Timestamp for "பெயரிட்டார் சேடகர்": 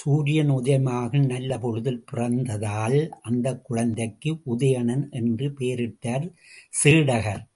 5.58-7.44